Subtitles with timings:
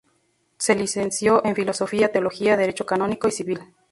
[0.57, 3.59] Se licenció en Filosofía, Teología, Derecho Canónico y Civil.